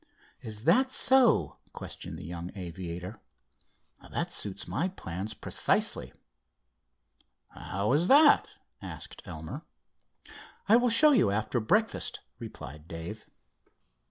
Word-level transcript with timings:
"Is 0.41 0.63
that 0.63 0.89
so?" 0.89 1.57
questioned 1.73 2.17
the 2.17 2.25
young 2.25 2.49
aviator. 2.57 3.21
"That 4.11 4.31
suits 4.31 4.67
my 4.67 4.87
plans 4.87 5.35
precisely." 5.35 6.11
"How 7.49 7.91
is 7.93 8.07
that?" 8.07 8.49
asked 8.81 9.21
Elmer. 9.25 9.61
"I 10.67 10.75
will 10.75 10.89
show 10.89 11.11
you 11.11 11.29
after 11.29 11.59
breakfast," 11.59 12.21
replied 12.39 12.87
Dave. 12.87 13.27